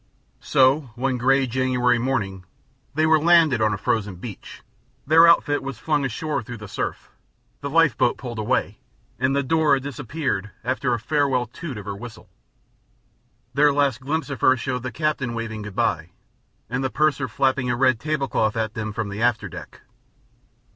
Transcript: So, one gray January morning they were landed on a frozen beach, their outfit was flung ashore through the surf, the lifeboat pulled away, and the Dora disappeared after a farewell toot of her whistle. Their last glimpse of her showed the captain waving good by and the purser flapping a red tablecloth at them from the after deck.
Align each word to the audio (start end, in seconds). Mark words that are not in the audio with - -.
So, 0.39 0.89
one 0.95 1.19
gray 1.19 1.45
January 1.45 1.99
morning 1.99 2.43
they 2.95 3.05
were 3.05 3.21
landed 3.21 3.61
on 3.61 3.71
a 3.71 3.77
frozen 3.77 4.15
beach, 4.15 4.63
their 5.05 5.27
outfit 5.27 5.61
was 5.61 5.77
flung 5.77 6.03
ashore 6.05 6.41
through 6.41 6.57
the 6.57 6.67
surf, 6.67 7.11
the 7.59 7.69
lifeboat 7.69 8.17
pulled 8.17 8.39
away, 8.39 8.79
and 9.19 9.35
the 9.35 9.43
Dora 9.43 9.79
disappeared 9.79 10.49
after 10.63 10.95
a 10.95 10.99
farewell 10.99 11.45
toot 11.45 11.77
of 11.77 11.85
her 11.85 11.95
whistle. 11.95 12.29
Their 13.53 13.71
last 13.71 14.01
glimpse 14.01 14.31
of 14.31 14.41
her 14.41 14.57
showed 14.57 14.81
the 14.81 14.91
captain 14.91 15.35
waving 15.35 15.61
good 15.61 15.75
by 15.75 16.09
and 16.67 16.83
the 16.83 16.89
purser 16.89 17.27
flapping 17.27 17.69
a 17.69 17.75
red 17.75 17.99
tablecloth 17.99 18.57
at 18.57 18.73
them 18.73 18.93
from 18.93 19.09
the 19.09 19.21
after 19.21 19.47
deck. 19.49 19.81